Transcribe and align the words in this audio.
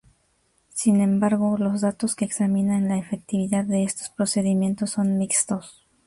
Sin 0.73 0.99
embargo, 0.99 1.57
los 1.59 1.81
datos 1.81 2.15
que 2.15 2.25
examinan 2.25 2.87
la 2.87 2.97
efectividad 2.97 3.65
de 3.65 3.83
estos 3.83 4.09
procedimientos 4.09 4.89
son 4.89 5.19
mixtos. 5.19 5.85